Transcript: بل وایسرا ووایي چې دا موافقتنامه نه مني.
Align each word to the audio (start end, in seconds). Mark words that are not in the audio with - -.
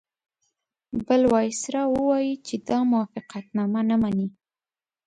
بل 1.05 1.21
وایسرا 1.33 1.83
ووایي 1.93 2.33
چې 2.47 2.55
دا 2.67 2.79
موافقتنامه 2.91 3.81
نه 3.89 3.95
مني. 4.01 4.27